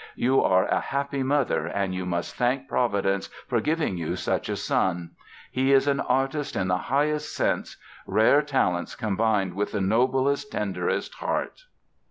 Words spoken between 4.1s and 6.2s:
such a son. He is an